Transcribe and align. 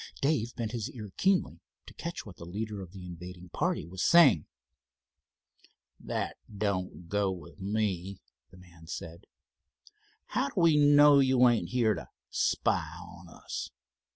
Dave 0.19 0.55
bent 0.55 0.71
his 0.71 0.89
ear 0.89 1.11
keenly, 1.15 1.61
to 1.85 1.93
catch 1.93 2.25
what 2.25 2.37
the 2.37 2.43
leader 2.43 2.81
of 2.81 2.91
the 2.91 3.05
invading 3.05 3.49
party 3.49 3.85
was 3.85 4.01
saying. 4.01 4.47
"That 5.99 6.37
don't 6.51 7.07
go 7.07 7.31
with 7.31 7.59
me," 7.59 8.19
the 8.49 8.57
man 8.57 8.87
said. 8.87 9.27
"How 10.29 10.47
do 10.49 10.59
we 10.59 10.75
know 10.75 11.17
that 11.19 11.25
you 11.25 11.47
ain't 11.47 11.69
here 11.69 11.93
to 11.93 12.09
spy 12.31 12.81
on 12.97 13.29
us? 13.29 13.69